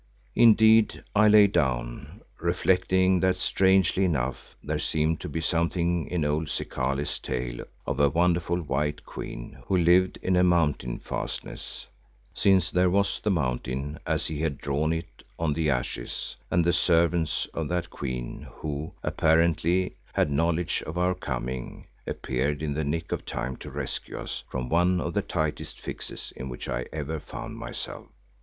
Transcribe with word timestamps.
Indeed, 0.33 1.03
I 1.15 1.27
lay 1.27 1.45
down, 1.45 2.21
reflecting 2.39 3.19
that 3.19 3.37
strangely 3.37 4.03
enough 4.03 4.55
there 4.63 4.79
seemed 4.79 5.19
to 5.19 5.29
be 5.29 5.41
something 5.41 6.07
in 6.07 6.25
old 6.25 6.47
Zikali's 6.49 7.19
tale 7.19 7.63
of 7.85 7.99
a 7.99 8.09
wonderful 8.09 8.57
white 8.61 9.05
Queen 9.05 9.59
who 9.67 9.77
lived 9.77 10.17
in 10.23 10.35
a 10.35 10.43
mountain 10.43 10.97
fastness, 10.97 11.85
since 12.33 12.71
there 12.71 12.89
was 12.89 13.19
the 13.19 13.29
mountain 13.29 13.99
as 14.07 14.25
he 14.25 14.39
had 14.41 14.57
drawn 14.57 14.91
it 14.91 15.21
on 15.37 15.53
the 15.53 15.69
ashes, 15.69 16.35
and 16.49 16.65
the 16.65 16.73
servants 16.73 17.45
of 17.53 17.67
that 17.67 17.91
Queen 17.91 18.47
who, 18.55 18.93
apparently, 19.03 19.97
had 20.13 20.31
knowledge 20.31 20.81
of 20.87 20.97
our 20.97 21.13
coming, 21.13 21.85
appeared 22.07 22.63
in 22.63 22.73
the 22.73 22.83
nick 22.83 23.11
of 23.11 23.23
time 23.23 23.55
to 23.57 23.69
rescue 23.69 24.17
us 24.17 24.43
from 24.49 24.67
one 24.67 24.99
of 24.99 25.13
the 25.13 25.21
tightest 25.21 25.79
fixes 25.79 26.33
in 26.35 26.49
which 26.49 26.67
ever 26.67 27.17
I 27.17 27.19
found 27.19 27.55
myself. 27.59 28.07